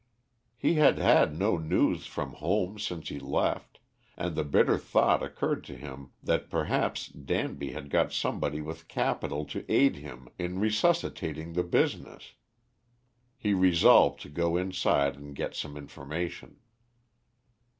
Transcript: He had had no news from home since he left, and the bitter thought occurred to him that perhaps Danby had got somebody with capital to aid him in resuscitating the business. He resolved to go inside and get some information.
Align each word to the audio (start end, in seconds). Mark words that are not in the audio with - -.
He 0.57 0.73
had 0.81 0.97
had 0.97 1.37
no 1.37 1.57
news 1.57 2.07
from 2.07 2.33
home 2.33 2.79
since 2.79 3.09
he 3.09 3.19
left, 3.19 3.77
and 4.17 4.33
the 4.35 4.43
bitter 4.43 4.79
thought 4.79 5.21
occurred 5.21 5.63
to 5.65 5.77
him 5.77 6.09
that 6.23 6.49
perhaps 6.49 7.07
Danby 7.09 7.73
had 7.73 7.91
got 7.91 8.11
somebody 8.11 8.61
with 8.61 8.87
capital 8.87 9.45
to 9.45 9.63
aid 9.71 9.97
him 9.97 10.27
in 10.39 10.57
resuscitating 10.57 11.53
the 11.53 11.61
business. 11.63 12.33
He 13.37 13.53
resolved 13.53 14.19
to 14.21 14.29
go 14.29 14.57
inside 14.57 15.17
and 15.17 15.35
get 15.35 15.53
some 15.53 15.77
information. 15.77 16.57